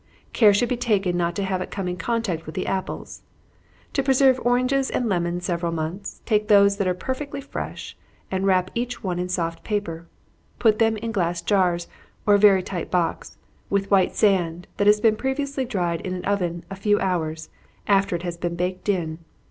[0.33, 3.21] Care should be taken not to have it come in contact with the apples.
[3.93, 7.95] To preserve oranges and lemons several months, take those that are perfectly fresh,
[8.31, 10.07] and wrap each one in soft paper;
[10.57, 11.87] put them in glass jars,
[12.25, 13.37] or a very tight box,
[13.69, 17.49] with white sand, that has been previously dried in an oven a few hours,
[17.85, 19.19] after it has been baked in.